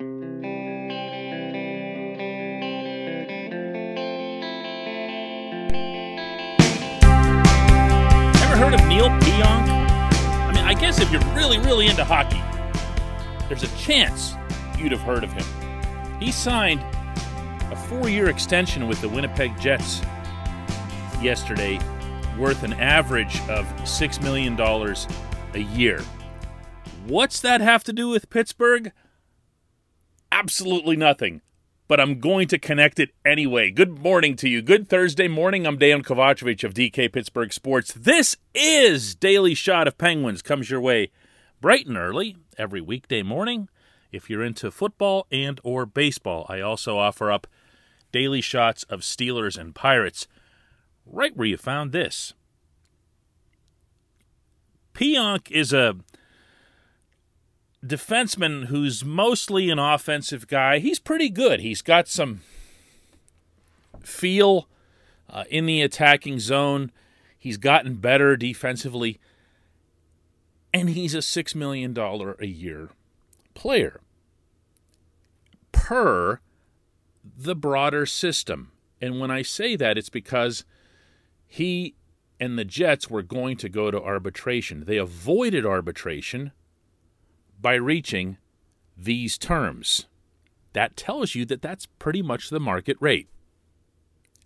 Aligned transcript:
Ever 0.00 0.06
heard 8.56 8.74
of 8.74 8.84
Neil 8.88 9.08
Pionk? 9.08 9.68
I 9.68 10.52
mean, 10.52 10.64
I 10.64 10.74
guess 10.74 11.00
if 11.00 11.12
you're 11.12 11.22
really, 11.34 11.58
really 11.58 11.86
into 11.86 12.04
hockey, 12.04 12.42
there's 13.48 13.62
a 13.62 13.76
chance 13.76 14.34
you'd 14.76 14.90
have 14.90 15.02
heard 15.02 15.22
of 15.22 15.32
him. 15.32 15.46
He 16.18 16.32
signed 16.32 16.80
a 17.70 17.76
four 17.88 18.08
year 18.08 18.28
extension 18.28 18.88
with 18.88 19.00
the 19.00 19.08
Winnipeg 19.08 19.56
Jets 19.60 20.00
yesterday, 21.22 21.78
worth 22.36 22.64
an 22.64 22.72
average 22.72 23.36
of 23.48 23.64
$6 23.82 24.22
million 24.22 24.58
a 24.58 25.58
year. 25.76 26.02
What's 27.06 27.38
that 27.42 27.60
have 27.60 27.84
to 27.84 27.92
do 27.92 28.08
with 28.08 28.28
Pittsburgh? 28.28 28.90
Absolutely 30.34 30.96
nothing. 30.96 31.42
But 31.86 32.00
I'm 32.00 32.18
going 32.18 32.48
to 32.48 32.58
connect 32.58 32.98
it 32.98 33.10
anyway. 33.24 33.70
Good 33.70 34.00
morning 34.00 34.34
to 34.36 34.48
you. 34.48 34.62
Good 34.62 34.88
Thursday 34.88 35.28
morning. 35.28 35.64
I'm 35.64 35.78
Dan 35.78 36.02
Kovacevic 36.02 36.64
of 36.64 36.74
DK 36.74 37.12
Pittsburgh 37.12 37.52
Sports. 37.52 37.92
This 37.92 38.36
is 38.52 39.14
Daily 39.14 39.54
Shot 39.54 39.86
of 39.86 39.96
Penguins. 39.96 40.42
Comes 40.42 40.70
your 40.70 40.80
way 40.80 41.12
bright 41.60 41.86
and 41.86 41.96
early 41.96 42.36
every 42.58 42.80
weekday 42.80 43.22
morning. 43.22 43.68
If 44.10 44.28
you're 44.28 44.42
into 44.42 44.72
football 44.72 45.28
and 45.30 45.60
or 45.62 45.86
baseball, 45.86 46.46
I 46.48 46.60
also 46.60 46.98
offer 46.98 47.30
up 47.30 47.46
daily 48.10 48.40
shots 48.40 48.82
of 48.90 49.02
Steelers 49.02 49.56
and 49.56 49.72
Pirates 49.72 50.26
right 51.06 51.36
where 51.36 51.46
you 51.46 51.56
found 51.56 51.92
this. 51.92 52.34
Pionk 54.94 55.48
is 55.52 55.72
a 55.72 55.94
defenseman 57.84 58.66
who's 58.66 59.04
mostly 59.04 59.70
an 59.70 59.78
offensive 59.78 60.46
guy. 60.46 60.78
He's 60.78 60.98
pretty 60.98 61.28
good. 61.28 61.60
He's 61.60 61.82
got 61.82 62.08
some 62.08 62.40
feel 64.00 64.68
uh, 65.28 65.44
in 65.50 65.66
the 65.66 65.82
attacking 65.82 66.38
zone. 66.38 66.90
He's 67.38 67.56
gotten 67.58 67.96
better 67.96 68.36
defensively. 68.36 69.18
And 70.72 70.90
he's 70.90 71.14
a 71.14 71.18
$6 71.18 71.54
million 71.54 71.96
a 71.96 72.46
year 72.46 72.90
player 73.54 74.00
per 75.72 76.40
the 77.36 77.54
broader 77.54 78.06
system. 78.06 78.72
And 79.00 79.20
when 79.20 79.30
I 79.30 79.42
say 79.42 79.76
that, 79.76 79.98
it's 79.98 80.08
because 80.08 80.64
he 81.46 81.94
and 82.40 82.58
the 82.58 82.64
Jets 82.64 83.08
were 83.08 83.22
going 83.22 83.56
to 83.58 83.68
go 83.68 83.90
to 83.90 84.02
arbitration. 84.02 84.84
They 84.86 84.96
avoided 84.96 85.64
arbitration 85.64 86.52
by 87.64 87.74
reaching 87.76 88.36
these 88.94 89.38
terms. 89.38 90.06
That 90.74 90.98
tells 90.98 91.34
you 91.34 91.46
that 91.46 91.62
that's 91.62 91.86
pretty 91.98 92.20
much 92.20 92.50
the 92.50 92.60
market 92.60 92.98
rate. 93.00 93.26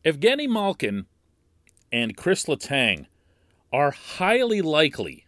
Evgeny 0.05 0.49
Malkin 0.49 1.07
and 1.91 2.17
Chris 2.17 2.45
Letang 2.45 3.07
are 3.73 3.91
highly 3.91 4.63
likely 4.63 5.27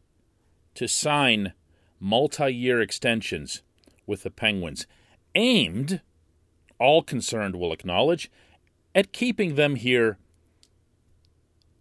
to 0.76 0.86
sign 0.86 1.52
multi 1.98 2.54
year 2.54 2.80
extensions 2.80 3.62
with 4.06 4.22
the 4.22 4.30
Penguins, 4.30 4.86
aimed, 5.34 6.00
all 6.78 7.02
concerned 7.02 7.56
will 7.56 7.72
acknowledge, 7.72 8.30
at 8.94 9.12
keeping 9.12 9.56
them 9.56 9.74
here 9.74 10.16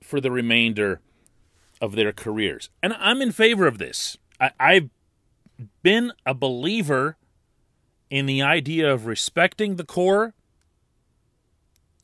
for 0.01 0.19
the 0.19 0.31
remainder 0.31 1.01
of 1.79 1.93
their 1.93 2.11
careers. 2.11 2.71
And 2.81 2.93
I'm 2.93 3.21
in 3.21 3.31
favor 3.31 3.67
of 3.67 3.77
this. 3.77 4.17
I, 4.39 4.73
have 4.73 4.89
been 5.83 6.13
a 6.25 6.33
believer 6.33 7.17
in 8.09 8.25
the 8.25 8.41
idea 8.41 8.91
of 8.91 9.05
respecting 9.05 9.75
the 9.75 9.85
core 9.85 10.33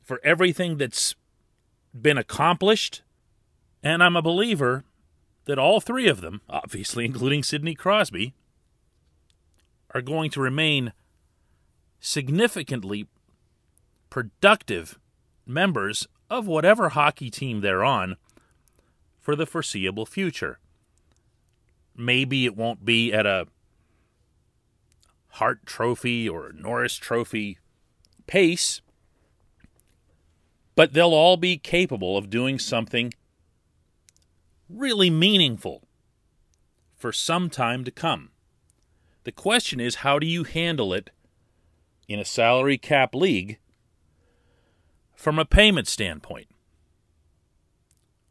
for 0.02 0.20
everything 0.22 0.76
that's 0.76 1.14
been 1.92 2.18
accomplished. 2.18 3.02
And 3.82 4.02
I'm 4.02 4.16
a 4.16 4.22
believer 4.22 4.84
that 5.46 5.58
all 5.58 5.80
three 5.80 6.08
of 6.08 6.20
them, 6.20 6.40
obviously 6.48 7.04
including 7.06 7.42
Sidney 7.42 7.74
Crosby, 7.74 8.34
are 9.94 10.02
going 10.02 10.30
to 10.30 10.40
remain 10.40 10.92
significantly 12.00 13.08
productive 14.10 14.98
members 15.46 16.06
of 16.28 16.46
whatever 16.46 16.90
hockey 16.90 17.30
team 17.30 17.60
they're 17.60 17.84
on 17.84 18.16
for 19.20 19.34
the 19.34 19.46
foreseeable 19.46 20.06
future. 20.06 20.58
Maybe 21.96 22.44
it 22.44 22.56
won't 22.56 22.84
be 22.84 23.12
at 23.12 23.26
a 23.26 23.46
Hart 25.28 25.66
Trophy 25.66 26.28
or 26.28 26.52
Norris 26.52 26.96
Trophy 26.96 27.58
pace, 28.26 28.80
but 30.74 30.92
they'll 30.92 31.14
all 31.14 31.36
be 31.36 31.56
capable 31.56 32.16
of 32.16 32.30
doing 32.30 32.58
something 32.58 33.12
really 34.68 35.10
meaningful 35.10 35.86
for 36.96 37.12
some 37.12 37.48
time 37.48 37.84
to 37.84 37.90
come. 37.90 38.30
The 39.24 39.32
question 39.32 39.80
is 39.80 39.96
how 39.96 40.18
do 40.18 40.26
you 40.26 40.44
handle 40.44 40.92
it 40.92 41.10
in 42.08 42.18
a 42.18 42.24
salary 42.24 42.78
cap 42.78 43.14
league 43.14 43.58
from 45.14 45.38
a 45.38 45.44
payment 45.44 45.88
standpoint? 45.88 46.48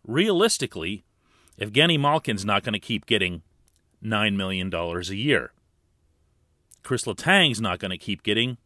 Realistically, 0.07 1.03
Evgeny 1.59 1.99
Malkin's 1.99 2.45
not 2.45 2.63
going 2.63 2.73
to 2.73 2.79
keep 2.79 3.05
getting 3.05 3.41
$9 4.03 4.35
million 4.35 4.73
a 4.73 4.99
year. 5.13 5.51
Chris 6.83 7.05
Letang's 7.05 7.59
not 7.59 7.79
going 7.79 7.91
to 7.91 7.97
keep 7.97 8.23
getting 8.23 8.57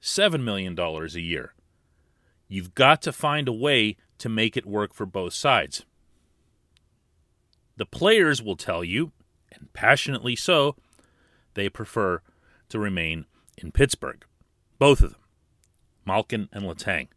$7 0.00 0.42
million 0.42 0.78
a 0.78 1.06
year. 1.18 1.54
You've 2.48 2.74
got 2.74 3.02
to 3.02 3.12
find 3.12 3.48
a 3.48 3.52
way 3.52 3.96
to 4.18 4.28
make 4.28 4.56
it 4.56 4.66
work 4.66 4.94
for 4.94 5.06
both 5.06 5.34
sides. 5.34 5.84
The 7.76 7.86
players 7.86 8.42
will 8.42 8.56
tell 8.56 8.84
you, 8.84 9.12
and 9.52 9.72
passionately 9.72 10.36
so, 10.36 10.76
they 11.54 11.68
prefer 11.68 12.20
to 12.68 12.78
remain 12.78 13.26
in 13.58 13.72
Pittsburgh. 13.72 14.24
Both 14.78 15.02
of 15.02 15.12
them, 15.12 15.20
Malkin 16.06 16.48
and 16.52 16.64
Letang. 16.64 17.08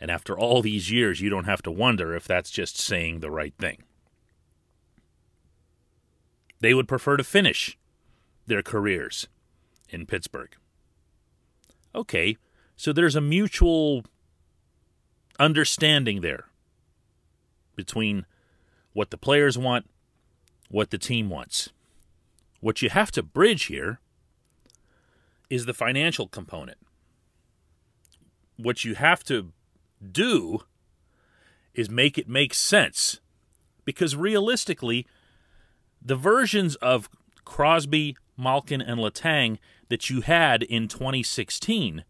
And 0.00 0.10
after 0.10 0.38
all 0.38 0.62
these 0.62 0.90
years, 0.90 1.20
you 1.20 1.30
don't 1.30 1.44
have 1.44 1.62
to 1.62 1.70
wonder 1.70 2.14
if 2.14 2.26
that's 2.26 2.50
just 2.50 2.78
saying 2.78 3.20
the 3.20 3.30
right 3.30 3.54
thing. 3.58 3.82
They 6.60 6.74
would 6.74 6.88
prefer 6.88 7.16
to 7.16 7.24
finish 7.24 7.78
their 8.46 8.62
careers 8.62 9.28
in 9.88 10.06
Pittsburgh. 10.06 10.54
Okay, 11.94 12.36
so 12.76 12.92
there's 12.92 13.16
a 13.16 13.20
mutual 13.20 14.04
understanding 15.38 16.20
there 16.20 16.46
between 17.74 18.26
what 18.92 19.10
the 19.10 19.18
players 19.18 19.58
want, 19.58 19.88
what 20.70 20.90
the 20.90 20.98
team 20.98 21.28
wants. 21.28 21.70
What 22.60 22.82
you 22.82 22.90
have 22.90 23.10
to 23.12 23.22
bridge 23.22 23.64
here 23.64 24.00
is 25.48 25.66
the 25.66 25.74
financial 25.74 26.26
component. 26.26 26.78
What 28.56 28.84
you 28.84 28.94
have 28.94 29.22
to 29.24 29.52
do 30.12 30.60
is 31.74 31.90
make 31.90 32.18
it 32.18 32.28
make 32.28 32.54
sense. 32.54 33.20
Because 33.84 34.16
realistically, 34.16 35.06
the 36.06 36.16
versions 36.16 36.76
of 36.76 37.10
Crosby, 37.44 38.16
Malkin, 38.36 38.80
and 38.80 39.00
Letang 39.00 39.58
that 39.88 40.08
you 40.08 40.20
had 40.20 40.62
in 40.62 40.86
2016 40.86 42.04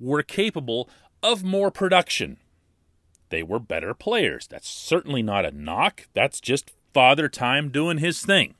were 0.00 0.22
capable 0.22 0.90
of 1.22 1.44
more 1.44 1.70
production. 1.70 2.38
They 3.28 3.44
were 3.44 3.60
better 3.60 3.94
players. 3.94 4.48
That's 4.48 4.68
certainly 4.68 5.22
not 5.22 5.44
a 5.44 5.52
knock. 5.52 6.08
That's 6.12 6.40
just 6.40 6.72
Father 6.92 7.28
Time 7.28 7.70
doing 7.70 7.98
his 7.98 8.22
thing. 8.22 8.54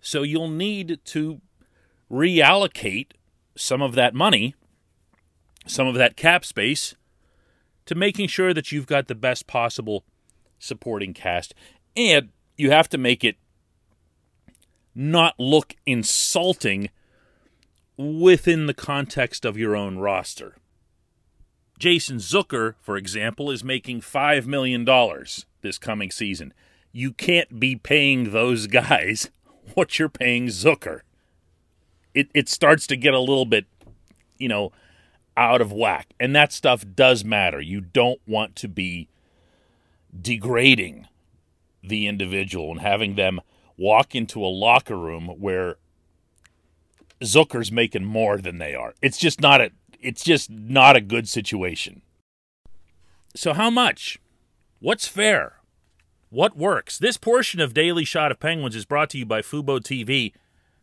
So 0.00 0.22
you'll 0.22 0.48
need 0.48 1.00
to 1.06 1.40
reallocate 2.10 3.12
some 3.56 3.80
of 3.80 3.94
that 3.94 4.14
money, 4.14 4.54
some 5.66 5.86
of 5.86 5.94
that 5.94 6.16
cap 6.16 6.44
space, 6.44 6.94
to 7.86 7.94
making 7.94 8.28
sure 8.28 8.52
that 8.52 8.70
you've 8.70 8.86
got 8.86 9.08
the 9.08 9.14
best 9.14 9.46
possible 9.46 10.04
supporting 10.62 11.12
cast. 11.12 11.54
And 11.96 12.30
you 12.56 12.70
have 12.70 12.88
to 12.90 12.98
make 12.98 13.24
it 13.24 13.36
not 14.94 15.34
look 15.38 15.74
insulting 15.86 16.88
within 17.96 18.66
the 18.66 18.74
context 18.74 19.44
of 19.44 19.58
your 19.58 19.74
own 19.76 19.98
roster. 19.98 20.56
Jason 21.78 22.18
Zucker, 22.18 22.74
for 22.80 22.96
example, 22.96 23.50
is 23.50 23.64
making 23.64 24.00
$5 24.00 24.46
million 24.46 24.86
this 25.62 25.78
coming 25.78 26.10
season. 26.10 26.54
You 26.92 27.12
can't 27.12 27.58
be 27.58 27.74
paying 27.74 28.30
those 28.30 28.66
guys 28.66 29.30
what 29.74 29.98
you're 29.98 30.08
paying 30.08 30.46
Zucker. 30.46 31.00
It, 32.14 32.28
it 32.34 32.48
starts 32.48 32.86
to 32.88 32.96
get 32.96 33.14
a 33.14 33.18
little 33.18 33.46
bit, 33.46 33.64
you 34.38 34.48
know, 34.48 34.70
out 35.36 35.60
of 35.60 35.72
whack. 35.72 36.12
And 36.20 36.36
that 36.36 36.52
stuff 36.52 36.84
does 36.94 37.24
matter. 37.24 37.60
You 37.60 37.80
don't 37.80 38.20
want 38.26 38.54
to 38.56 38.68
be 38.68 39.08
degrading 40.18 41.06
the 41.82 42.06
individual 42.06 42.70
and 42.70 42.80
having 42.80 43.14
them 43.14 43.40
walk 43.76 44.14
into 44.14 44.44
a 44.44 44.46
locker 44.46 44.96
room 44.96 45.28
where 45.38 45.76
Zucker's 47.22 47.72
making 47.72 48.04
more 48.04 48.38
than 48.38 48.58
they 48.58 48.74
are. 48.74 48.94
It's 49.00 49.18
just 49.18 49.40
not 49.40 49.60
a 49.60 49.70
it's 50.00 50.24
just 50.24 50.50
not 50.50 50.96
a 50.96 51.00
good 51.00 51.28
situation. 51.28 52.02
So 53.34 53.52
how 53.52 53.70
much? 53.70 54.18
What's 54.80 55.06
fair? 55.06 55.60
What 56.28 56.56
works? 56.56 56.98
This 56.98 57.16
portion 57.16 57.60
of 57.60 57.74
Daily 57.74 58.04
Shot 58.04 58.32
of 58.32 58.40
Penguins 58.40 58.74
is 58.74 58.84
brought 58.84 59.10
to 59.10 59.18
you 59.18 59.26
by 59.26 59.42
Fubo 59.42 59.78
TV. 59.78 60.32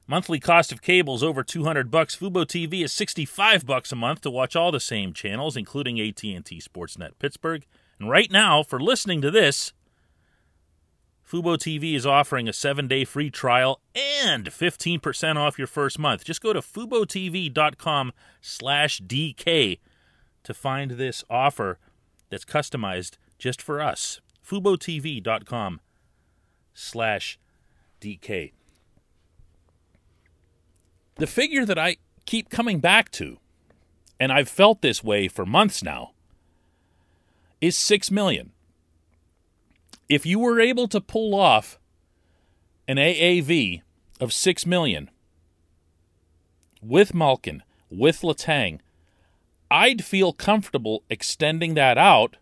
Monthly 0.07 0.39
cost 0.39 0.71
of 0.71 0.81
cable 0.81 1.15
is 1.15 1.23
over 1.23 1.43
200 1.43 1.91
bucks. 1.91 2.15
Fubo 2.15 2.45
TV 2.45 2.83
is 2.83 2.93
65 2.93 3.65
bucks 3.65 3.91
a 3.91 3.95
month 3.95 4.21
to 4.21 4.31
watch 4.31 4.55
all 4.55 4.71
the 4.71 4.79
same 4.79 5.13
channels 5.13 5.57
including 5.57 5.99
AT&T 5.99 6.61
Sportsnet 6.61 7.11
Pittsburgh. 7.19 7.65
And 7.99 8.09
right 8.09 8.31
now, 8.31 8.63
for 8.63 8.79
listening 8.79 9.21
to 9.21 9.31
this, 9.31 9.73
Fubo 11.29 11.57
TV 11.57 11.95
is 11.95 12.05
offering 12.05 12.47
a 12.47 12.53
seven 12.53 12.87
day 12.87 13.05
free 13.05 13.29
trial 13.29 13.81
and 13.93 14.45
15% 14.45 15.35
off 15.35 15.57
your 15.57 15.67
first 15.67 15.99
month. 15.99 16.23
Just 16.23 16.41
go 16.41 16.53
to 16.53 16.61
FuboTV.com 16.61 18.13
slash 18.41 19.01
DK 19.01 19.79
to 20.43 20.53
find 20.53 20.91
this 20.91 21.23
offer 21.29 21.77
that's 22.29 22.45
customized 22.45 23.17
just 23.37 23.61
for 23.61 23.81
us. 23.81 24.21
FuboTV.com 24.47 25.81
slash 26.73 27.37
DK. 28.01 28.53
The 31.15 31.27
figure 31.27 31.65
that 31.65 31.77
I 31.77 31.97
keep 32.25 32.49
coming 32.49 32.79
back 32.79 33.11
to, 33.11 33.37
and 34.19 34.31
I've 34.31 34.49
felt 34.49 34.81
this 34.81 35.03
way 35.03 35.27
for 35.27 35.45
months 35.45 35.83
now, 35.83 36.13
is 37.61 37.77
six 37.77 38.09
million 38.09 38.51
if 40.09 40.25
you 40.25 40.39
were 40.39 40.59
able 40.59 40.87
to 40.87 40.99
pull 40.99 41.35
off 41.35 41.79
an 42.87 42.97
AAV 42.97 43.83
of 44.19 44.33
6 44.33 44.65
million 44.65 45.11
with 46.81 47.13
Malkin, 47.13 47.61
with 47.91 48.21
Letang, 48.21 48.79
I'd 49.69 50.03
feel 50.03 50.33
comfortable 50.33 51.03
extending 51.09 51.75
that 51.75 51.99
out 51.99 52.37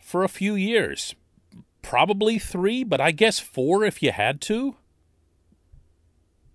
for 0.00 0.24
a 0.24 0.28
few 0.28 0.56
years. 0.56 1.14
Probably 1.80 2.38
3, 2.38 2.82
but 2.84 3.00
I 3.00 3.12
guess 3.12 3.38
4 3.38 3.84
if 3.84 4.02
you 4.02 4.10
had 4.10 4.40
to. 4.42 4.76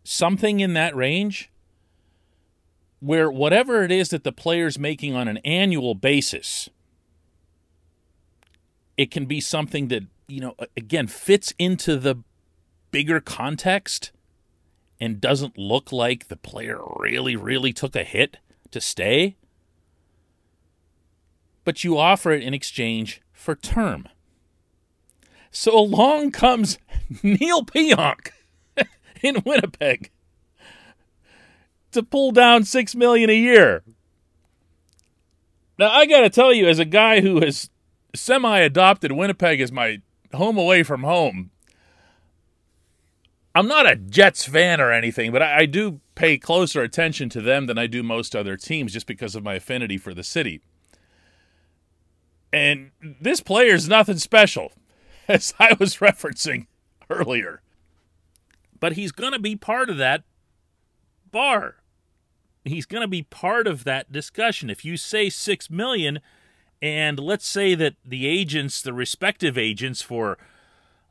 Something 0.04 0.60
in 0.60 0.74
that 0.74 0.96
range 0.96 1.50
where 3.00 3.32
whatever 3.32 3.84
it 3.84 3.92
is 3.92 4.10
that 4.10 4.24
the 4.24 4.32
player's 4.32 4.80
making 4.80 5.16
on 5.16 5.28
an 5.28 5.38
annual 5.38 5.96
basis 5.96 6.70
it 8.98 9.12
can 9.12 9.26
be 9.26 9.40
something 9.40 9.88
that, 9.90 10.04
you 10.28 10.42
know, 10.42 10.56
again, 10.76 11.08
fits 11.08 11.54
into 11.60 11.98
the 11.98 12.16
bigger 12.92 13.22
context 13.22 14.12
and 15.00 15.22
doesn't 15.22 15.58
look 15.58 15.92
like 15.92 16.28
the 16.28 16.36
player 16.36 16.80
really, 16.98 17.36
really 17.36 17.72
took 17.72 17.96
a 17.96 18.04
hit 18.04 18.38
to 18.72 18.82
stay. 18.82 19.38
But 21.64 21.84
you 21.84 21.98
offer 21.98 22.32
it 22.32 22.42
in 22.42 22.54
exchange 22.54 23.22
for 23.32 23.56
term. 23.56 24.08
So 25.52 25.78
along 25.78 26.32
comes 26.32 26.80
Neil 27.24 27.64
Pionk 27.64 28.32
in 29.22 29.44
Winnipeg 29.46 30.10
to 31.92 32.04
pull 32.04 32.32
down 32.32 32.64
six 32.64 32.96
million 32.96 33.30
a 33.30 33.34
year. 33.34 33.84
Now 35.78 35.92
I 35.92 36.08
got 36.08 36.22
to 36.22 36.30
tell 36.30 36.52
you, 36.52 36.68
as 36.68 36.80
a 36.80 36.86
guy 36.86 37.22
who 37.22 37.42
has 37.42 37.70
semi 38.18 38.60
adopted 38.60 39.12
Winnipeg 39.12 39.62
as 39.62 39.72
my 39.72 40.02
home 40.34 40.58
away 40.58 40.84
from 40.84 41.04
home. 41.04 41.52
I'm 43.56 43.68
not 43.68 43.90
a 43.90 43.96
Jets 43.96 44.46
fan 44.46 44.80
or 44.80 44.92
anything, 44.92 45.32
but 45.32 45.42
I, 45.42 45.60
I, 45.60 45.66
do 45.66 46.00
pay 46.14 46.38
closer 46.38 46.84
attention 46.84 47.28
to 47.30 47.42
them 47.42 47.66
than 47.66 47.78
I 47.78 47.88
do 47.88 48.04
most 48.04 48.36
other 48.36 48.56
teams 48.56 48.94
just 48.94 49.08
because 49.08 49.36
of 49.36 49.44
my 49.44 49.56
affinity 49.56 49.98
for 49.98 50.14
the 50.14 50.24
city. 50.24 50.62
And 52.54 52.92
this 53.02 53.42
player 53.42 53.74
is 53.74 53.90
nothing 53.90 54.18
special, 54.18 54.74
as 55.28 55.56
I 55.60 55.76
was 55.80 55.98
referencing 55.98 56.68
earlier. 57.10 57.62
But 58.80 58.94
he's 58.94 59.12
going 59.12 59.34
to 59.34 59.40
be 59.40 59.56
part 59.56 59.90
of 59.90 59.98
that 59.98 60.24
bar. 61.32 61.78
He's 62.64 62.86
going 62.86 63.02
to 63.02 63.08
be 63.08 63.24
part 63.24 63.66
of 63.66 63.86
that 63.86 64.12
discussion. 64.12 64.70
If 64.70 64.86
you 64.86 64.98
say 64.98 65.30
6 65.30 65.70
million, 65.72 66.20
and 66.82 67.20
let's 67.20 67.48
say 67.48 67.76
that 67.76 67.96
the 68.06 68.28
agents, 68.28 68.82
the 68.82 68.94
respective 68.94 69.58
agents 69.58 70.02
for 70.02 70.38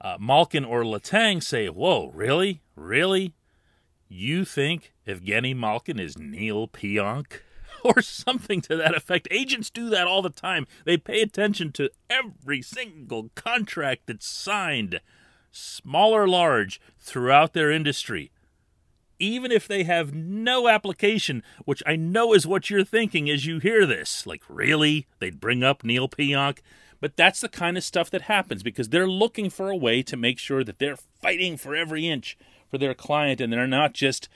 uh, 0.00 0.16
Malkin 0.20 0.64
or 0.64 0.82
Letang, 0.84 1.42
say, 1.42 1.68
Whoa, 1.68 2.10
really? 2.14 2.62
Really? 2.74 3.34
You 4.08 4.44
think 4.44 4.92
Evgeny 5.06 5.56
Malkin 5.56 5.99
is 5.99 6.16
Neil 6.18 6.68
Pionk? 6.68 7.26
Or 7.85 8.02
something 8.02 8.62
to 8.62 8.75
that 8.76 8.96
effect. 8.96 9.28
Agents 9.30 9.70
do 9.70 9.90
that 9.90 10.08
all 10.08 10.20
the 10.20 10.30
time. 10.30 10.66
They 10.85 10.96
pay 10.96 11.20
attention 11.20 11.70
to 11.73 11.90
every 12.11 12.61
single 12.61 13.30
contract 13.37 14.06
that's 14.06 14.26
signed, 14.26 15.00
small 15.52 16.12
or 16.12 16.26
large, 16.26 16.80
throughout 16.99 17.52
their 17.52 17.70
industry 17.70 18.32
even 19.18 19.50
if 19.50 19.66
they 19.66 19.85
have 19.85 20.14
no 20.14 20.68
application, 20.68 21.42
which 21.64 21.82
I 21.87 21.96
know 21.96 22.32
is 22.32 22.46
what 22.46 22.70
you're 22.70 22.85
thinking 22.85 23.30
as 23.30 23.46
you 23.46 23.58
hear 23.58 23.87
this. 23.87 24.26
Like, 24.26 24.42
really? 24.49 25.06
They'd 25.18 25.40
bring 25.40 25.62
up 25.62 25.85
Neil 25.85 26.08
Pionk? 26.08 26.58
But 27.00 27.16
that's 27.16 27.40
the 27.40 27.49
kind 27.49 27.76
of 27.76 27.85
stuff 27.85 28.11
that 28.11 28.23
happens 28.23 28.62
because 28.62 28.88
they're 28.88 29.08
looking 29.08 29.50
for 29.50 29.70
a 29.70 29.76
way 29.76 30.02
to 30.02 30.16
make 30.16 30.38
sure 30.38 30.64
that 30.64 30.78
they're 30.78 30.96
fighting 31.20 31.56
for 31.56 31.76
every 31.76 32.08
inch 32.08 32.38
for 32.70 32.78
their 32.78 32.94
client 32.94 33.40
and 33.40 33.52
they're 33.52 33.66
not 33.66 33.92
just 33.92 34.28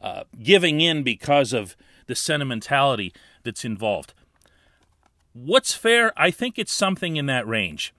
uh, 0.00 0.24
giving 0.42 0.80
in 0.80 1.02
because 1.02 1.52
of 1.52 1.76
the 2.06 2.14
sentimentality 2.14 3.12
that's 3.42 3.64
involved. 3.64 4.12
What's 5.32 5.74
fair? 5.74 6.12
I 6.16 6.30
think 6.30 6.58
it's 6.58 6.72
something 6.72 7.16
in 7.16 7.26
that 7.26 7.46
range. 7.46 7.94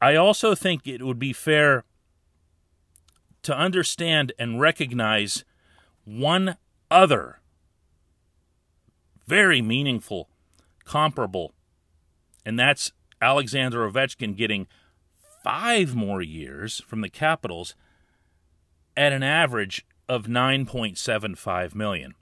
I 0.00 0.14
also 0.14 0.54
think 0.54 0.86
it 0.86 1.02
would 1.02 1.18
be 1.18 1.32
fair 1.32 1.84
to 3.46 3.56
understand 3.56 4.32
and 4.40 4.60
recognize 4.60 5.44
one 6.04 6.56
other 6.90 7.38
very 9.24 9.62
meaningful 9.62 10.28
comparable, 10.84 11.52
and 12.44 12.58
that's 12.58 12.90
Alexander 13.22 13.88
Ovechkin 13.88 14.36
getting 14.36 14.66
five 15.44 15.94
more 15.94 16.20
years 16.20 16.82
from 16.88 17.02
the 17.02 17.08
Capitals 17.08 17.76
at 18.96 19.12
an 19.12 19.22
average 19.22 19.86
of 20.08 20.26
9.75 20.26 21.72
million. 21.72 22.14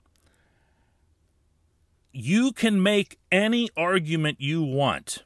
You 2.11 2.51
can 2.51 2.83
make 2.83 3.17
any 3.31 3.71
argument 3.75 4.39
you 4.39 4.61
want 4.61 5.23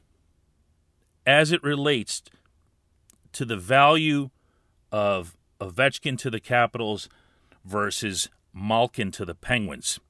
as 1.26 1.52
it 1.52 1.62
relates 1.62 2.22
to 3.32 3.44
the 3.44 3.58
value 3.58 4.30
of 4.90 5.36
Ovechkin 5.60 6.16
to 6.18 6.30
the 6.30 6.40
Capitals 6.40 7.08
versus 7.64 8.28
Malkin 8.52 9.10
to 9.12 9.24
the 9.24 9.34
Penguins, 9.34 10.00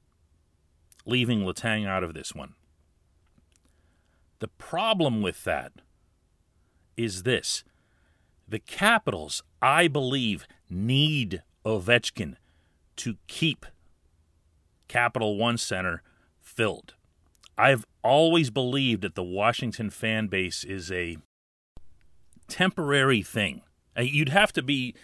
leaving 1.05 1.41
Letang 1.41 1.87
out 1.87 2.03
of 2.03 2.13
this 2.13 2.33
one. 2.33 2.53
The 4.39 4.47
problem 4.47 5.21
with 5.21 5.43
that 5.43 5.73
is 6.97 7.23
this 7.23 7.63
the 8.47 8.59
Capitals, 8.59 9.43
I 9.61 9.87
believe, 9.87 10.47
need 10.69 11.43
Ovechkin 11.65 12.35
to 12.97 13.17
keep 13.27 13.65
Capital 14.87 15.37
One 15.37 15.57
Center 15.57 16.01
filled. 16.41 16.95
I've 17.57 17.85
always 18.03 18.49
believed 18.49 19.03
that 19.03 19.15
the 19.15 19.23
Washington 19.23 19.89
fan 19.89 20.27
base 20.27 20.63
is 20.63 20.91
a 20.91 21.17
temporary 22.47 23.21
thing. 23.21 23.61
Uh, 23.97 24.01
you'd 24.01 24.29
have 24.29 24.51
to 24.53 24.61
be 24.61 24.95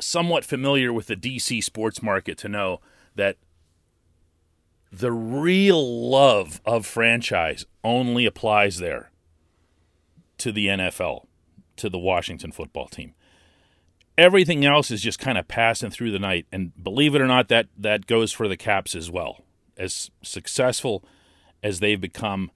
somewhat 0.00 0.44
familiar 0.44 0.92
with 0.92 1.06
the 1.06 1.16
DC 1.16 1.62
sports 1.62 2.02
market 2.02 2.38
to 2.38 2.48
know 2.48 2.80
that 3.14 3.36
the 4.92 5.12
real 5.12 6.08
love 6.10 6.60
of 6.64 6.86
franchise 6.86 7.66
only 7.82 8.24
applies 8.24 8.78
there 8.78 9.10
to 10.38 10.52
the 10.52 10.66
NFL, 10.66 11.26
to 11.76 11.88
the 11.88 11.98
Washington 11.98 12.52
football 12.52 12.88
team. 12.88 13.14
Everything 14.16 14.64
else 14.64 14.90
is 14.90 15.02
just 15.02 15.18
kind 15.18 15.36
of 15.36 15.48
passing 15.48 15.90
through 15.90 16.10
the 16.10 16.18
night, 16.18 16.46
and 16.50 16.72
believe 16.82 17.14
it 17.14 17.20
or 17.20 17.26
not, 17.26 17.48
that 17.48 17.68
that 17.76 18.06
goes 18.06 18.32
for 18.32 18.48
the 18.48 18.56
Caps 18.56 18.94
as 18.94 19.10
well. 19.10 19.44
As 19.76 20.10
successful 20.22 21.04
as 21.62 21.80
they've 21.80 22.00
become, 22.00 22.50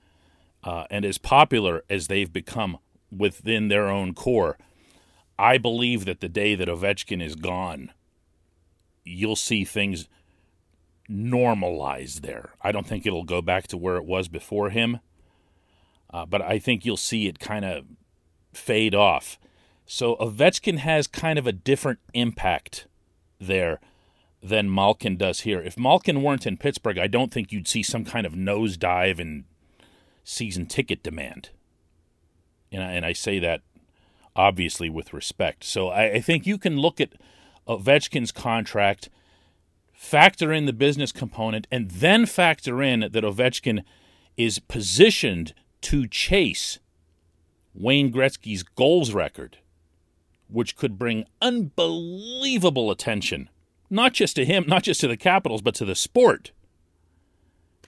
uh, 0.64 0.84
and 0.90 1.04
as 1.04 1.18
popular 1.18 1.84
as 1.90 2.08
they've 2.08 2.32
become 2.32 2.78
within 3.14 3.68
their 3.68 3.88
own 3.88 4.14
core, 4.14 4.56
I 5.40 5.56
believe 5.56 6.04
that 6.04 6.20
the 6.20 6.28
day 6.28 6.54
that 6.54 6.68
Ovechkin 6.68 7.22
is 7.22 7.34
gone, 7.34 7.92
you'll 9.04 9.36
see 9.36 9.64
things 9.64 10.06
normalize 11.10 12.20
there. 12.20 12.50
I 12.60 12.72
don't 12.72 12.86
think 12.86 13.06
it'll 13.06 13.24
go 13.24 13.40
back 13.40 13.66
to 13.68 13.78
where 13.78 13.96
it 13.96 14.04
was 14.04 14.28
before 14.28 14.68
him, 14.68 15.00
uh, 16.12 16.26
but 16.26 16.42
I 16.42 16.58
think 16.58 16.84
you'll 16.84 16.98
see 16.98 17.26
it 17.26 17.38
kind 17.38 17.64
of 17.64 17.86
fade 18.52 18.94
off. 18.94 19.38
So 19.86 20.14
Ovechkin 20.16 20.78
has 20.78 21.06
kind 21.06 21.38
of 21.38 21.46
a 21.46 21.52
different 21.52 22.00
impact 22.12 22.86
there 23.40 23.80
than 24.42 24.72
Malkin 24.72 25.16
does 25.16 25.40
here. 25.40 25.60
If 25.60 25.78
Malkin 25.78 26.22
weren't 26.22 26.46
in 26.46 26.58
Pittsburgh, 26.58 26.98
I 26.98 27.06
don't 27.06 27.32
think 27.32 27.50
you'd 27.50 27.66
see 27.66 27.82
some 27.82 28.04
kind 28.04 28.26
of 28.26 28.34
nosedive 28.34 29.18
in 29.18 29.44
season 30.22 30.66
ticket 30.66 31.02
demand. 31.02 31.48
And 32.70 32.82
I, 32.82 32.92
and 32.92 33.06
I 33.06 33.14
say 33.14 33.38
that 33.40 33.62
obviously 34.40 34.88
with 34.88 35.12
respect. 35.12 35.64
So 35.64 35.88
I, 35.88 36.14
I 36.14 36.20
think 36.20 36.46
you 36.46 36.58
can 36.58 36.78
look 36.78 37.00
at 37.00 37.12
Ovechkin's 37.68 38.32
contract, 38.32 39.08
factor 39.92 40.52
in 40.52 40.66
the 40.66 40.72
business 40.72 41.12
component, 41.12 41.66
and 41.70 41.90
then 41.90 42.26
factor 42.26 42.82
in 42.82 43.00
that 43.00 43.12
Ovechkin 43.12 43.84
is 44.36 44.58
positioned 44.58 45.54
to 45.82 46.06
chase 46.06 46.78
Wayne 47.74 48.12
Gretzky's 48.12 48.62
goals 48.62 49.12
record 49.12 49.58
which 50.52 50.76
could 50.76 50.98
bring 50.98 51.24
unbelievable 51.40 52.90
attention, 52.90 53.48
not 53.88 54.12
just 54.12 54.36
to 54.36 54.44
him, 54.44 54.64
not 54.66 54.82
just 54.82 55.00
to 55.00 55.08
the 55.08 55.16
Capitals, 55.16 55.62
but 55.62 55.74
to 55.76 55.84
the 55.84 55.94
sport. 55.94 56.52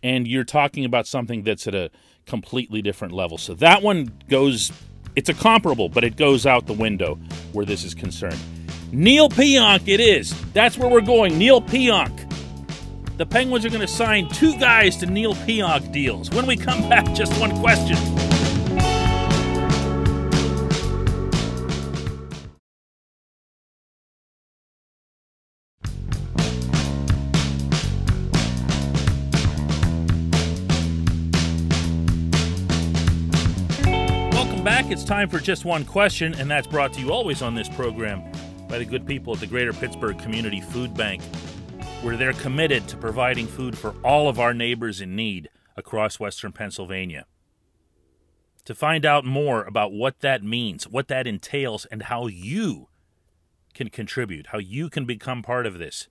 And 0.03 0.27
you're 0.27 0.45
talking 0.45 0.85
about 0.85 1.07
something 1.07 1.43
that's 1.43 1.67
at 1.67 1.75
a 1.75 1.91
completely 2.27 2.83
different 2.83 3.13
level. 3.13 3.39
So 3.39 3.55
that 3.55 3.83
one 3.83 4.13
goes, 4.29 4.73
it's 5.17 5.29
a 5.29 5.35
comparable, 5.35 5.89
but 5.89 6.05
it 6.05 6.17
goes 6.17 6.47
out 6.47 6.67
the 6.67 6.73
window 6.73 7.17
where 7.53 7.65
this 7.65 7.85
is 7.85 7.95
concerned. 7.95 8.39
Neil 8.93 9.29
Pionk, 9.29 9.89
it 9.89 10.01
is. 10.01 10.35
That's 10.53 10.77
where 10.77 10.89
we're 10.89 11.01
going. 11.01 11.39
Neil 11.39 11.61
Pionk. 11.61 12.29
The 13.17 13.27
Penguins 13.27 13.65
are 13.65 13.69
going 13.69 13.81
to 13.81 13.87
sign 13.87 14.29
two 14.31 14.57
guys 14.59 14.97
to 14.99 15.07
Neil 15.07 15.35
Pionk 15.35 15.93
deals. 15.93 16.31
When 16.31 16.47
we 16.47 16.57
come 16.57 16.89
back, 16.89 17.13
just 17.15 17.39
one 17.41 17.59
question. 17.61 17.97
It's 34.93 35.05
time 35.05 35.29
for 35.31 35.39
just 35.39 35.65
one 35.65 35.87
question, 35.87 36.35
and 36.35 36.51
that's 36.51 36.67
brought 36.67 36.93
to 36.93 37.01
you 37.01 37.15
always 37.15 37.41
on 37.41 37.55
this 37.55 37.71
program 37.71 38.23
by 38.69 38.77
the 38.77 38.85
good 38.85 39.07
people 39.07 39.33
at 39.33 39.41
the 39.41 39.47
Greater 39.47 39.73
Pittsburgh 39.73 40.19
Community 40.19 40.61
Food 40.61 40.93
Bank, 40.93 41.23
where 42.03 42.19
they're 42.19 42.35
committed 42.35 42.87
to 42.89 42.99
providing 42.99 43.47
food 43.47 43.79
for 43.79 43.95
all 44.05 44.29
of 44.29 44.39
our 44.39 44.53
neighbors 44.53 45.01
in 45.01 45.17
need 45.17 45.49
across 45.79 46.21
Western 46.21 46.53
Pennsylvania. 46.53 47.25
To 48.67 48.75
find 48.75 49.07
out 49.07 49.25
more 49.25 49.65
about 49.65 49.93
what 49.93 50.21
that 50.21 50.43
means, 50.43 50.87
what 50.87 51.09
that 51.09 51.27
entails, 51.27 51.87
and 51.87 52.03
how 52.03 52.27
you 52.27 52.91
can 53.73 53.89
contribute, 53.89 54.49
how 54.49 54.59
you 54.59 54.91
can 54.91 55.07
become 55.07 55.43
part 55.43 55.65
of 55.65 55.79
this, 55.79 56.09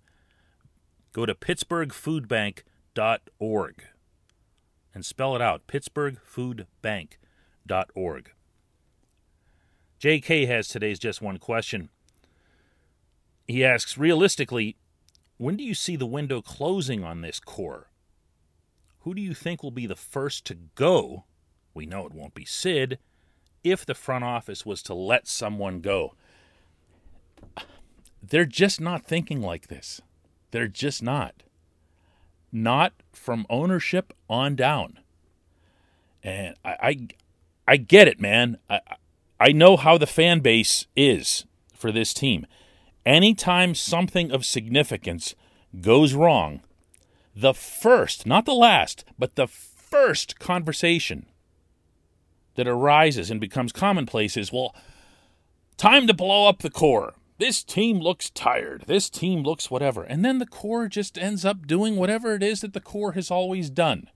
go 1.13 1.27
to 1.27 1.35
pittsburghfoodbank.org 1.35 3.83
and 4.95 5.05
spell 5.05 5.35
it 5.35 5.41
out 5.41 5.67
pittsburghfoodbank.org. 5.67 8.31
JK 10.01 10.48
has 10.48 10.67
today's 10.67 10.98
just 10.98 11.22
one 11.22 11.38
question. 11.38 11.89
He 13.48 13.63
asks, 13.63 14.00
realistically, 14.00 14.75
when 15.38 15.55
do 15.55 15.63
you 15.63 15.75
see 15.75 15.96
the 15.96 16.08
window 16.08 16.41
closing 16.41 17.03
on 17.03 17.22
this 17.22 17.39
core? 17.39 17.91
Who 19.01 19.13
do 19.13 19.22
you 19.22 19.36
think 19.36 19.62
will 19.62 19.70
be 19.70 19.86
the 19.86 19.96
first 19.96 20.43
to 20.46 20.55
go? 20.74 21.25
We 21.75 21.86
know 21.86 22.08
it 22.08 22.13
won't 22.13 22.34
be 22.34 22.46
Sid 22.46 22.98
if 23.63 23.86
the 23.86 23.93
front 23.93 24.24
office 24.24 24.65
was 24.65 24.81
to 24.84 24.96
let 24.96 25.27
someone 25.27 25.81
go. 25.81 26.15
They're 28.24 28.46
just 28.46 28.81
not 28.81 29.05
thinking 29.05 29.39
like 29.39 29.67
this. 29.67 30.01
They're 30.50 30.67
just 30.67 31.03
not. 31.03 31.43
Not 32.51 32.93
from 33.13 33.46
ownership 33.51 34.13
on 34.27 34.55
down. 34.55 34.98
And 36.24 36.55
I, 36.65 36.75
I, 36.81 37.08
I 37.67 37.77
get 37.77 38.08
it, 38.08 38.20
man. 38.20 38.58
I, 38.67 38.79
I 39.41 39.53
know 39.53 39.75
how 39.75 39.98
the 39.98 40.05
fan 40.05 40.41
base 40.41 40.86
is 40.95 41.45
for 41.74 41.91
this 41.91 42.13
team. 42.13 42.45
Anytime 43.07 43.74
something 43.74 44.31
of 44.31 44.45
significance 44.45 45.33
goes 45.81 46.13
wrong, 46.13 46.62
the 47.36 47.55
first, 47.55 48.27
not 48.27 48.45
the 48.45 48.53
last, 48.53 49.03
but 49.17 49.33
the 49.33 49.48
first 49.48 50.38
conversation 50.38 51.25
that 52.53 52.67
arises 52.67 53.31
and 53.31 53.41
becomes 53.41 53.71
commonplace 53.71 54.38
is 54.38 54.53
well, 54.53 54.75
time 55.75 56.05
to 56.05 56.13
blow 56.13 56.48
up 56.48 56.60
the 56.60 56.69
core. 56.69 57.15
This 57.39 57.63
team 57.63 57.98
looks 57.98 58.29
tired. 58.29 58.83
This 58.86 59.10
team 59.10 59.41
looks 59.41 59.71
whatever. 59.71 60.03
And 60.03 60.24
then 60.24 60.38
the 60.38 60.45
core 60.45 60.88
just 60.88 61.17
ends 61.17 61.43
up 61.43 61.65
doing 61.65 61.95
whatever 61.95 62.36
it 62.36 62.43
is 62.43 62.62
that 62.62 62.74
the 62.74 62.79
core 62.79 63.13
has 63.13 63.31
always 63.31 63.71
done. 63.71 64.07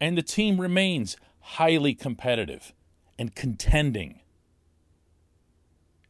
And 0.00 0.16
the 0.16 0.22
team 0.22 0.60
remains 0.60 1.16
highly 1.54 1.94
competitive 1.94 2.72
and 3.18 3.34
contending. 3.34 4.20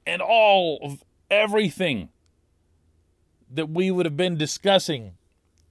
And 0.07 0.21
all 0.21 0.79
of 0.83 1.03
everything 1.31 2.11
that 3.51 3.71
we 3.71 3.91
would 3.91 4.05
have 4.07 4.17
been 4.17 4.37
discussing 4.37 5.15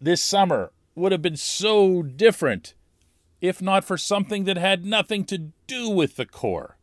this 0.01 0.21
summer 0.21 0.71
would 0.95 1.11
have 1.11 1.21
been 1.21 1.37
so 1.37 2.01
different 2.01 2.73
if 3.41 3.61
not 3.61 3.85
for 3.85 3.97
something 3.97 4.43
that 4.45 4.57
had 4.57 4.85
nothing 4.85 5.23
to 5.25 5.51
do 5.67 5.89
with 5.89 6.15
the 6.15 6.25
core, 6.25 6.77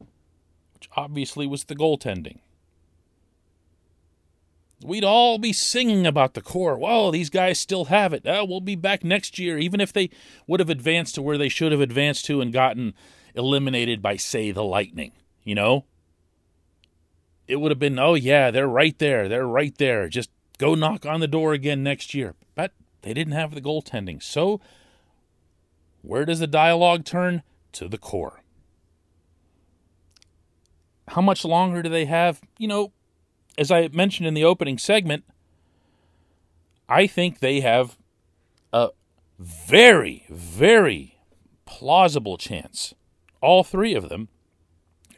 which 0.75 0.89
obviously 0.97 1.47
was 1.47 1.65
the 1.65 1.77
goaltending. 1.77 2.39
We'd 4.85 5.05
all 5.05 5.39
be 5.39 5.53
singing 5.55 6.07
about 6.07 6.35
the 6.35 6.43
core. 6.43 6.79
Well, 6.79 7.11
these 7.11 7.31
guys 7.31 7.59
still 7.59 7.87
have 7.87 8.13
it. 8.13 8.23
Oh, 8.27 8.45
we'll 8.45 8.61
be 8.61 8.77
back 8.77 9.03
next 9.03 9.39
year, 9.39 9.59
even 9.59 9.81
if 9.81 9.93
they 9.93 10.11
would 10.47 10.61
have 10.61 10.69
advanced 10.69 11.15
to 11.15 11.23
where 11.23 11.39
they 11.39 11.49
should 11.49 11.73
have 11.73 11.81
advanced 11.81 12.27
to 12.27 12.41
and 12.43 12.53
gotten 12.53 12.93
eliminated 13.35 14.03
by, 14.03 14.17
say, 14.17 14.51
the 14.51 14.65
Lightning. 14.65 15.13
You 15.45 15.55
know? 15.55 15.85
It 17.49 17.57
would 17.57 17.71
have 17.71 17.79
been, 17.79 17.99
oh, 17.99 18.15
yeah, 18.15 18.51
they're 18.51 18.69
right 18.69 18.99
there. 18.99 19.29
They're 19.29 19.47
right 19.47 19.77
there. 19.79 20.09
Just 20.09 20.31
go 20.59 20.75
knock 20.75 21.07
on 21.07 21.21
the 21.21 21.29
door 21.29 21.55
again 21.55 21.83
next 21.83 22.13
year. 22.13 22.35
But 22.55 22.73
they 23.03 23.15
didn't 23.15 23.35
have 23.35 23.55
the 23.55 23.63
goaltending. 23.63 24.23
So, 24.23 24.61
where 26.03 26.25
does 26.25 26.41
the 26.41 26.47
dialogue 26.47 27.05
turn? 27.05 27.43
To 27.73 27.89
the 27.89 27.99
core. 27.99 28.43
How 31.09 31.21
much 31.21 31.45
longer 31.45 31.83
do 31.83 31.89
they 31.89 32.07
have? 32.07 32.41
You 32.59 32.69
know, 32.69 32.93
as 33.59 33.71
I 33.71 33.89
mentioned 33.89 34.27
in 34.27 34.35
the 34.35 34.45
opening 34.45 34.79
segment, 34.79 35.25
I 36.89 37.07
think 37.07 37.39
they 37.39 37.61
have 37.61 37.97
a 38.73 38.91
very, 39.39 40.25
very 40.29 41.19
plausible 41.65 42.37
chance, 42.37 42.95
all 43.41 43.65
three 43.65 43.95
of 43.95 44.09
them, 44.09 44.29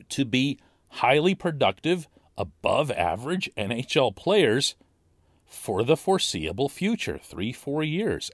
to 0.08 0.24
be 0.24 0.58
highly 0.88 1.34
productive, 1.34 2.08
above 2.38 2.90
average 2.92 3.50
NHL 3.56 4.14
players 4.14 4.76
for 5.44 5.82
the 5.82 5.96
foreseeable 5.96 6.68
future 6.68 7.18
three, 7.18 7.52
four 7.52 7.82
years. 7.82 8.30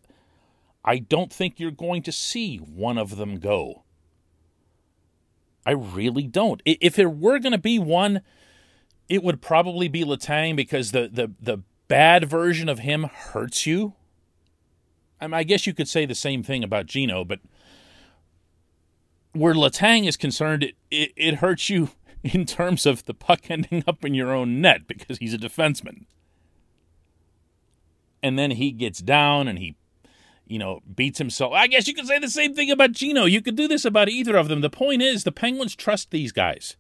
I 0.85 0.99
don't 0.99 1.33
think 1.33 1.59
you're 1.59 1.71
going 1.71 2.03
to 2.03 2.13
see 2.13 2.59
one 2.59 2.99
of 2.99 3.17
them 3.17 3.39
go. 3.39 3.85
I 5.65 5.71
really 5.71 6.25
don't. 6.25 6.61
If 6.67 6.95
there 6.95 7.09
were 7.09 7.39
going 7.39 7.53
to 7.53 7.59
be 7.59 7.79
one 7.79 8.21
it 9.09 9.23
would 9.23 9.43
probably 9.43 9.89
be 9.89 10.05
Letang 10.05 10.57
because 10.57 10.93
the 10.93 11.09
the 11.13 11.33
the 11.41 11.63
bad 11.89 12.29
version 12.29 12.69
of 12.69 12.81
him 12.81 13.05
hurts 13.05 13.67
you. 13.67 13.95
I, 15.21 15.27
mean, 15.27 15.35
I 15.35 15.43
guess 15.43 15.67
you 15.67 15.75
could 15.75 15.89
say 15.89 16.07
the 16.07 16.15
same 16.15 16.43
thing 16.43 16.65
about 16.65 16.87
Gino, 16.87 17.25
but 17.25 17.41
where 19.33 19.55
Letang 19.55 20.07
is 20.07 20.17
concerned, 20.17 20.63
it, 20.63 20.75
it, 20.91 21.13
it 21.17 21.35
hurts 21.37 21.71
you 21.71 21.91
in 22.23 22.47
terms 22.47 22.87
of 22.87 23.05
the 23.05 23.15
puck 23.15 23.43
ending 23.51 23.85
up 23.87 24.05
in 24.05 24.15
your 24.15 24.33
own 24.33 24.61
net 24.61 24.87
because 24.87 25.19
he's 25.19 25.35
a 25.35 25.39
defenseman. 25.39 26.07
And 28.23 28.39
then 28.39 28.53
he 28.53 28.71
gets 28.71 29.01
down 29.01 29.49
and 29.49 29.59
he, 29.59 29.77
you 30.47 30.59
know, 30.59 30.81
beats 30.95 31.19
himself. 31.19 31.53
I 31.53 31.67
guess 31.67 31.87
you 31.87 31.95
could 31.95 32.07
say 32.07 32.19
the 32.19 32.29
same 32.29 32.55
thing 32.55 32.71
about 32.71 32.93
Gino. 32.93 33.27
You 33.27 33.43
could 33.43 33.57
do 33.57 33.69
this 33.69 33.85
about 33.85 34.09
either 34.09 34.37
of 34.37 34.49
them. 34.49 34.63
The 34.63 34.71
point 34.71 35.03
is, 35.03 35.25
the 35.25 35.33
Penguins 35.33 35.77
trust 35.77 36.11
these 36.11 36.33
guys. 36.33 36.77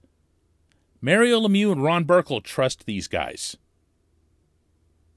Mario 1.04 1.38
Lemieux 1.38 1.70
and 1.70 1.84
Ron 1.84 2.06
Burkle 2.06 2.42
trust 2.42 2.86
these 2.86 3.08
guys. 3.08 3.58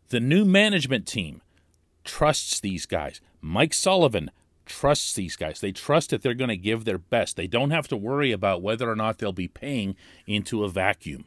The 0.09 0.19
new 0.19 0.43
management 0.43 1.07
team 1.07 1.41
trusts 2.03 2.59
these 2.59 2.85
guys. 2.85 3.21
Mike 3.39 3.73
Sullivan 3.73 4.29
trusts 4.65 5.13
these 5.13 5.37
guys. 5.37 5.61
They 5.61 5.71
trust 5.71 6.09
that 6.09 6.21
they're 6.21 6.33
going 6.33 6.49
to 6.49 6.57
give 6.57 6.83
their 6.83 6.97
best. 6.97 7.37
They 7.37 7.47
don't 7.47 7.69
have 7.69 7.87
to 7.87 7.95
worry 7.95 8.33
about 8.33 8.61
whether 8.61 8.91
or 8.91 8.97
not 8.97 9.19
they'll 9.19 9.31
be 9.31 9.47
paying 9.47 9.95
into 10.25 10.65
a 10.65 10.69
vacuum, 10.69 11.23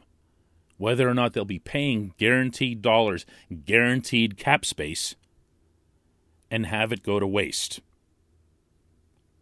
whether 0.77 1.09
or 1.09 1.15
not 1.15 1.33
they'll 1.33 1.43
be 1.43 1.57
paying 1.57 2.13
guaranteed 2.19 2.83
dollars, 2.83 3.25
guaranteed 3.65 4.37
cap 4.37 4.63
space, 4.63 5.15
and 6.51 6.67
have 6.67 6.91
it 6.91 7.01
go 7.01 7.19
to 7.19 7.25
waste. 7.25 7.79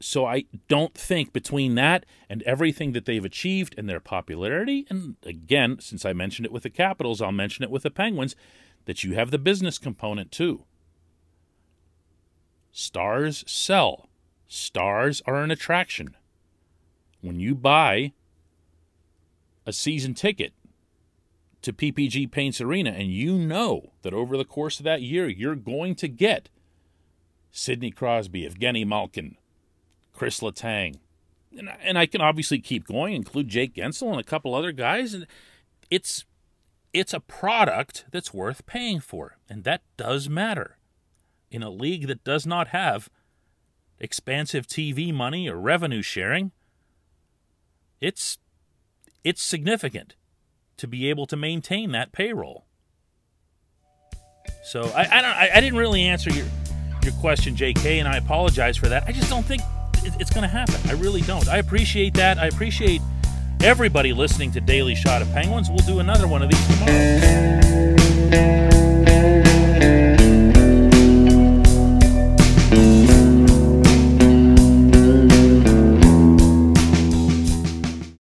So 0.01 0.25
I 0.25 0.45
don't 0.67 0.93
think 0.93 1.33
between 1.33 1.75
that 1.75 2.05
and 2.29 2.41
everything 2.43 2.93
that 2.93 3.05
they've 3.05 3.25
achieved 3.25 3.75
and 3.77 3.89
their 3.89 3.99
popularity, 3.99 4.85
and 4.89 5.17
again, 5.23 5.77
since 5.79 6.05
I 6.05 6.13
mentioned 6.13 6.45
it 6.45 6.53
with 6.53 6.63
the 6.63 6.69
Capitals, 6.69 7.21
I'll 7.21 7.33
mention 7.33 7.63
it 7.63 7.71
with 7.71 7.83
the 7.83 7.91
Penguins, 7.91 8.35
that 8.85 9.03
you 9.03 9.13
have 9.15 9.29
the 9.29 9.37
business 9.37 9.77
component 9.77 10.31
too. 10.31 10.63
Stars 12.71 13.43
sell. 13.45 14.07
Stars 14.47 15.21
are 15.25 15.43
an 15.43 15.51
attraction. 15.51 16.15
When 17.21 17.39
you 17.39 17.53
buy 17.53 18.13
a 19.65 19.73
season 19.73 20.13
ticket 20.13 20.53
to 21.61 21.73
PPG 21.73 22.31
Paints 22.31 22.61
Arena 22.61 22.91
and 22.91 23.09
you 23.09 23.37
know 23.37 23.91
that 24.03 24.13
over 24.13 24.37
the 24.37 24.45
course 24.45 24.79
of 24.79 24.85
that 24.85 25.01
year 25.01 25.27
you're 25.27 25.55
going 25.55 25.93
to 25.95 26.07
get 26.07 26.49
Sidney 27.51 27.91
Crosby, 27.91 28.47
Evgeny 28.47 28.87
Malkin, 28.87 29.35
Chris 30.19 30.41
Letang, 30.41 30.99
and, 31.57 31.69
and 31.81 31.97
I 31.97 32.05
can 32.05 32.19
obviously 32.19 32.59
keep 32.59 32.85
going, 32.85 33.13
include 33.13 33.47
Jake 33.47 33.73
Guentzel 33.73 34.11
and 34.11 34.19
a 34.19 34.23
couple 34.23 34.53
other 34.53 34.73
guys, 34.73 35.13
and 35.13 35.25
it's 35.89 36.25
it's 36.91 37.13
a 37.13 37.21
product 37.21 38.03
that's 38.11 38.33
worth 38.33 38.65
paying 38.65 38.99
for, 38.99 39.37
and 39.47 39.63
that 39.63 39.81
does 39.95 40.27
matter 40.27 40.77
in 41.49 41.63
a 41.63 41.69
league 41.69 42.07
that 42.07 42.25
does 42.25 42.45
not 42.45 42.67
have 42.67 43.09
expansive 43.97 44.67
TV 44.67 45.13
money 45.13 45.47
or 45.47 45.55
revenue 45.55 46.01
sharing, 46.01 46.51
it's 48.01 48.39
it's 49.23 49.41
significant 49.41 50.15
to 50.75 50.85
be 50.85 51.09
able 51.09 51.27
to 51.27 51.37
maintain 51.37 51.93
that 51.93 52.11
payroll. 52.11 52.65
So 54.65 54.83
I, 54.93 55.19
I 55.19 55.21
don't 55.21 55.31
I, 55.31 55.49
I 55.55 55.61
didn't 55.61 55.79
really 55.79 56.03
answer 56.03 56.29
your 56.29 56.45
your 57.03 57.13
question, 57.21 57.55
J.K., 57.55 57.99
and 57.99 58.07
I 58.09 58.17
apologize 58.17 58.75
for 58.75 58.89
that. 58.89 59.05
I 59.07 59.13
just 59.13 59.29
don't 59.29 59.45
think 59.45 59.61
it's 60.03 60.29
going 60.29 60.43
to 60.43 60.47
happen. 60.47 60.75
I 60.89 60.93
really 60.93 61.21
don't. 61.21 61.47
I 61.47 61.57
appreciate 61.57 62.13
that. 62.15 62.37
I 62.37 62.47
appreciate 62.47 63.01
everybody 63.61 64.13
listening 64.13 64.51
to 64.51 64.61
Daily 64.61 64.95
Shot 64.95 65.21
of 65.21 65.31
Penguins. 65.31 65.69
We'll 65.69 65.79
do 65.79 65.99
another 65.99 66.27
one 66.27 66.41
of 66.41 66.49
these 66.49 66.67
tomorrow. 66.67 67.68